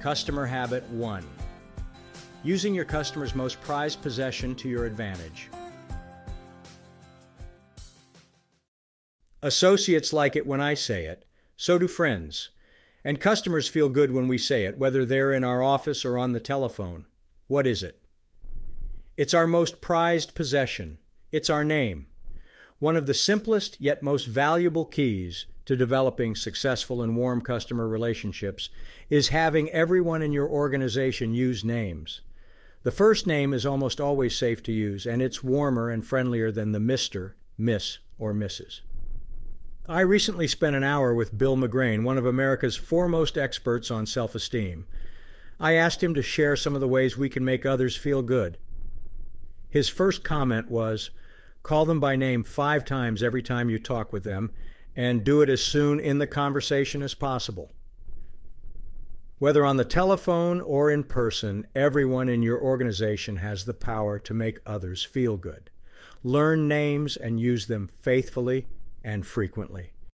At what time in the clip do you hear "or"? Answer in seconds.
16.04-16.16, 38.16-38.32, 60.62-60.90